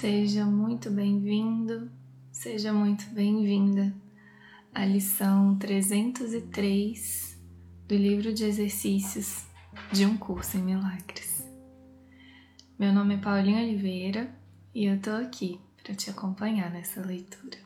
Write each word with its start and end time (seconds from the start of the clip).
Seja 0.00 0.44
muito 0.44 0.90
bem-vindo, 0.90 1.88
seja 2.32 2.72
muito 2.72 3.04
bem-vinda 3.10 3.94
à 4.74 4.84
lição 4.84 5.56
303 5.58 7.38
do 7.86 7.94
livro 7.94 8.32
de 8.32 8.42
exercícios 8.44 9.46
de 9.92 10.04
um 10.04 10.16
curso 10.16 10.56
em 10.56 10.62
milagres. 10.62 11.46
Meu 12.76 12.92
nome 12.92 13.14
é 13.14 13.18
Paulinha 13.18 13.62
Oliveira 13.62 14.34
e 14.74 14.86
eu 14.86 14.98
tô 14.98 15.10
aqui 15.10 15.60
para 15.80 15.94
te 15.94 16.10
acompanhar 16.10 16.70
nessa 16.70 17.00
leitura. 17.00 17.58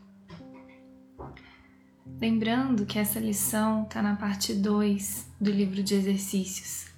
Lembrando 2.20 2.84
que 2.84 2.98
essa 2.98 3.20
lição 3.20 3.84
está 3.84 4.02
na 4.02 4.16
parte 4.16 4.52
2 4.52 5.32
do 5.40 5.50
livro 5.50 5.82
de 5.82 5.94
exercícios. 5.94 6.88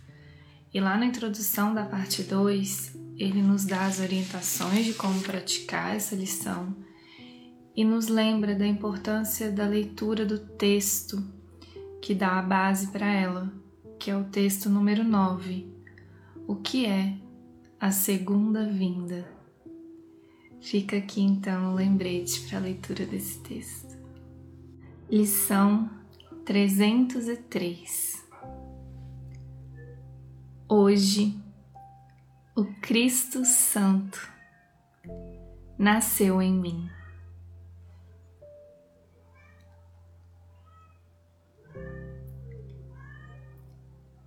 E 0.74 0.80
lá 0.80 0.96
na 0.96 1.06
introdução 1.06 1.74
da 1.74 1.84
parte 1.84 2.22
2, 2.24 3.07
ele 3.19 3.43
nos 3.43 3.64
dá 3.64 3.87
as 3.87 3.98
orientações 3.98 4.85
de 4.85 4.95
como 4.95 5.21
praticar 5.21 5.96
essa 5.96 6.14
lição 6.14 6.75
e 7.75 7.85
nos 7.85 8.07
lembra 8.07 8.54
da 8.54 8.67
importância 8.67 9.50
da 9.50 9.67
leitura 9.67 10.25
do 10.25 10.39
texto 10.39 11.23
que 12.00 12.14
dá 12.14 12.39
a 12.39 12.43
base 12.43 12.89
para 12.89 13.12
ela, 13.12 13.53
que 13.99 14.11
é 14.11 14.17
o 14.17 14.25
texto 14.25 14.71
número 14.71 15.03
9. 15.03 15.67
O 16.46 16.57
que 16.57 16.86
é 16.86 17.17
a 17.81 17.90
segunda 17.90 18.67
vinda? 18.67 19.29
Fica 20.61 20.96
aqui 20.96 21.21
então 21.21 21.73
o 21.73 21.75
lembrete 21.75 22.40
para 22.43 22.59
a 22.59 22.62
leitura 22.62 23.04
desse 23.04 23.40
texto. 23.40 23.98
Lição 25.11 25.90
303 26.45 28.26
Hoje 30.68 31.35
o 32.58 32.64
Cristo 32.80 33.44
Santo 33.44 34.19
nasceu 35.78 36.42
em 36.42 36.53
mim. 36.53 36.91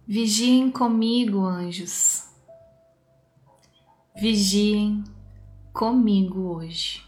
Vigiem 0.08 0.72
comigo, 0.72 1.42
anjos. 1.46 2.30
Vigiem 4.16 5.04
comigo 5.74 6.56
hoje. 6.56 7.06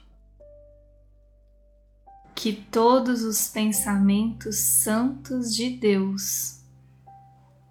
Que 2.36 2.52
todos 2.52 3.24
os 3.24 3.48
pensamentos 3.48 4.58
santos 4.58 5.56
de 5.56 5.70
Deus 5.70 6.62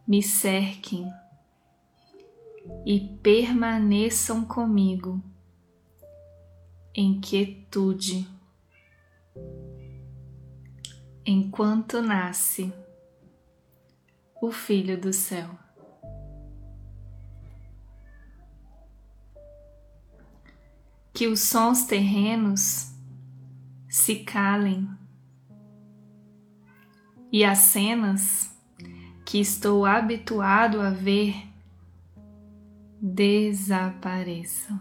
me 0.09 0.23
cerquem 0.23 1.13
e 2.85 3.01
permaneçam 3.23 4.45
comigo 4.45 5.23
em 6.95 7.21
quietude, 7.21 8.29
enquanto 11.25 12.03
nasce 12.03 12.73
o 14.41 14.51
Filho 14.51 15.01
do 15.01 15.13
céu. 15.13 15.49
Que 21.15 21.27
os 21.29 21.41
sons 21.41 21.85
terrenos 21.85 22.93
se 23.89 24.17
calem 24.25 24.89
e 27.31 27.45
as 27.45 27.59
cenas 27.59 28.55
que 29.25 29.39
estou 29.39 29.87
habituado 29.87 30.81
a 30.81 30.91
ver 30.91 31.52
desapareçam. 33.03 34.79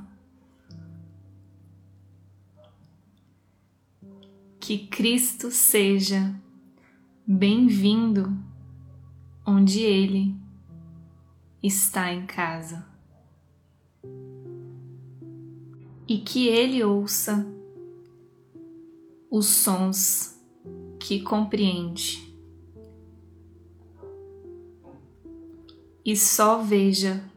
Que 4.60 4.86
Cristo 4.86 5.50
seja 5.50 6.40
bem-vindo 7.26 8.38
onde 9.44 9.80
Ele 9.80 10.36
está 11.64 12.14
em 12.14 12.28
casa. 12.28 12.86
E 16.08 16.20
que 16.20 16.48
Ele 16.48 16.84
ouça 16.84 17.44
os 19.32 19.48
sons 19.48 20.40
que 21.00 21.22
compreende. 21.22 22.32
E 26.06 26.16
só 26.16 26.62
veja 26.62 27.31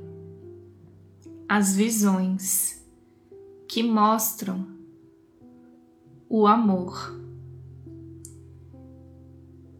as 1.57 1.77
visões 1.77 2.85
que 3.69 3.81
mostram 3.81 4.67
o 6.29 6.49
amor 6.49 7.17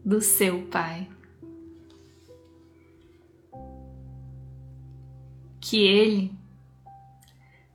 do 0.05 0.21
seu 0.21 0.67
Pai. 0.67 1.09
Que 5.59 5.85
ele 5.85 6.33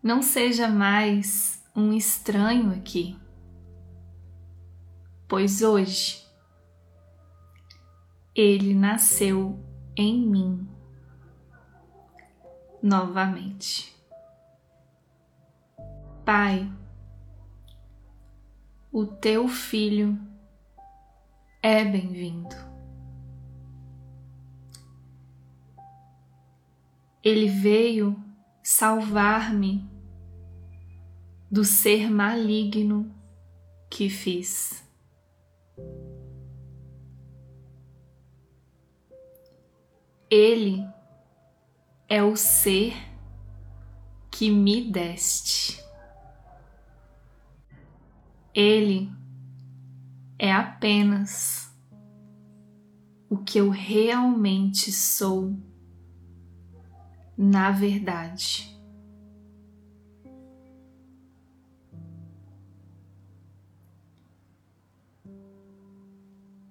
não 0.02 0.22
seja 0.22 0.66
mais 0.66 1.62
um 1.76 1.92
estranho 1.92 2.70
aqui, 2.70 3.18
pois 5.28 5.60
hoje 5.60 6.26
ele 8.34 8.72
nasceu 8.72 9.62
em 9.94 10.26
mim 10.26 10.79
novamente. 12.82 13.94
Pai, 16.24 16.70
o 18.92 19.06
teu 19.06 19.48
filho 19.48 20.18
é 21.62 21.84
bem-vindo. 21.84 22.54
Ele 27.22 27.48
veio 27.48 28.16
salvar-me 28.62 29.88
do 31.50 31.64
ser 31.64 32.10
maligno 32.10 33.14
que 33.90 34.08
fiz. 34.08 34.88
Ele 40.30 40.86
é 42.10 42.24
o 42.24 42.34
ser 42.34 42.92
que 44.32 44.50
me 44.50 44.90
deste. 44.90 45.80
Ele 48.52 49.08
é 50.36 50.52
apenas 50.52 51.72
o 53.28 53.36
que 53.38 53.58
eu 53.58 53.70
realmente 53.70 54.90
sou 54.90 55.56
na 57.38 57.70
verdade. 57.70 58.76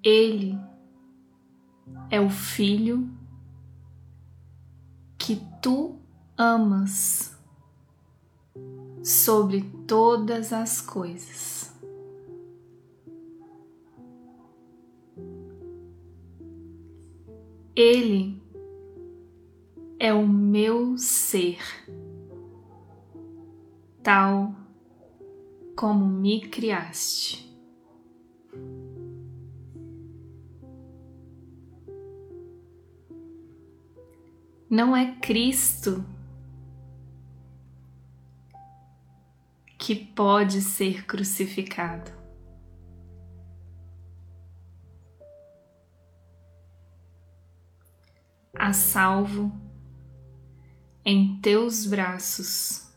Ele 0.03 0.59
é 2.11 2.19
o 2.19 2.29
Filho 2.29 3.09
que 5.29 5.39
tu 5.61 5.99
amas 6.35 7.37
sobre 9.03 9.61
todas 9.85 10.51
as 10.51 10.81
coisas. 10.81 11.71
Ele 17.75 18.41
é 19.99 20.11
o 20.11 20.27
meu 20.27 20.97
ser, 20.97 21.59
tal 24.01 24.55
como 25.75 26.07
me 26.07 26.41
criaste. 26.41 27.48
Não 34.69 34.95
é 34.95 35.15
Cristo 35.19 36.05
que 39.77 39.95
pode 39.95 40.61
ser 40.61 41.05
crucificado. 41.05 42.11
A 48.53 48.73
salvo 48.73 49.51
em 51.03 51.39
teus 51.41 51.87
braços, 51.87 52.93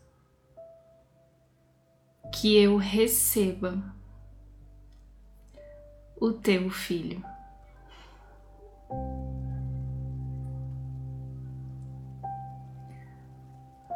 que 2.34 2.56
eu 2.56 2.76
receba 2.76 3.82
o 6.20 6.32
teu 6.32 6.68
filho. 6.68 7.31